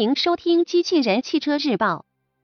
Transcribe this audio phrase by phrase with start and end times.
[0.00, 1.96] 迎收听《机器人汽车日报》，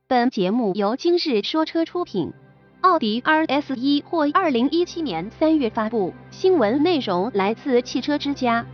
[0.07, 2.35] 本节目由今日说车出品。
[2.83, 8.67] 奥迪 RS 一或二零一七年三月发布，新闻内容来自汽车之家。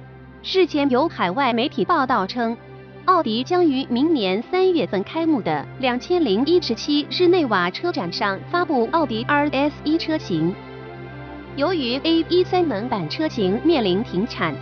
[0.43, 2.57] 日前有海外媒体报道称，
[3.05, 10.53] 奥迪将于明年三月份开幕的两千零一十七日内瓦车展上发布奥迪 RS 一车型。
[11.55, 14.53] 由于 A 一三门版车型面临停产。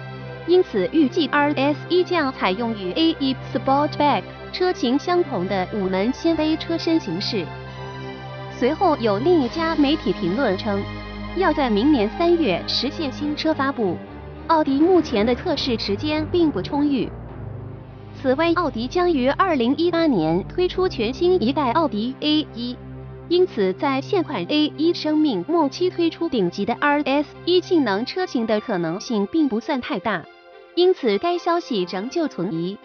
[0.47, 4.23] 因此，预计 RS 一将采用与 A1 Sportback
[4.53, 7.45] 车型相同的五门纤维车身形式。
[8.59, 10.83] 随后，有另一家媒体评论称，
[11.37, 13.97] 要在明年三月实现新车发布。
[14.49, 17.09] 奥迪目前的测试时间并不充裕。
[18.21, 22.77] 此外，奥迪将于二零一八年推出全新一代奥迪 A1，
[23.31, 30.25] 因此在现款 A1 生命末期推出顶级的 RS 一性能车型的可能性并不算太大。
[30.75, 32.77] 因此，该消息仍旧存疑。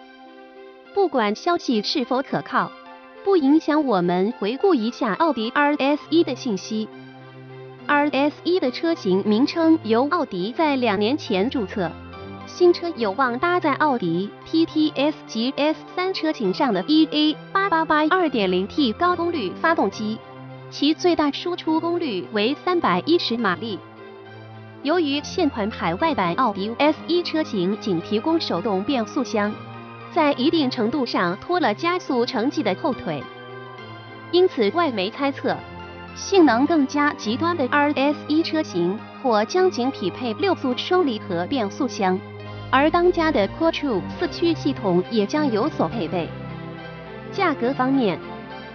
[0.94, 2.70] 不管消息是否可靠，
[3.24, 6.88] 不影响我们回顾一下奥迪 RS 一的信息。
[7.88, 11.90] RS 一的车型名称由奥迪在两年前注册，
[12.46, 20.18] 新车有望搭载奥迪 TT S 及 S 三车型上的 EA 八八八二点零 T 高功率发动机，
[20.78, 23.78] 其最大输出功率为三百一十马力。
[24.82, 29.50] 由于现款海外版奥迪 S1 车型仅提供手动变速箱，
[30.12, 33.24] 在一定程度上拖了加速成绩的后腿，
[34.32, 35.56] 因此外媒猜测，
[36.14, 42.20] 性能更加极端的 RS1 车型或将仅匹配六速双离合变速箱，
[42.70, 46.28] 而当家的 Quattro 四驱系统也将有所配备。
[47.32, 48.18] 价格方面。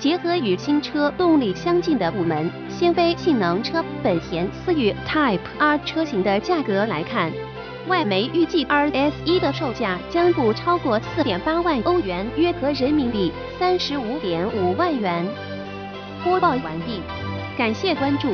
[0.02, 7.31] 结合与新车动力相近的五门纤维性能车本田思域 Type R 车型的价格来看，
[7.88, 15.23] 外媒预计 RS 一的售价将不超过四点八万欧元，约合人民币三十五点五万元。
[16.23, 16.99] 播报完毕，
[17.55, 18.31] 感谢关注。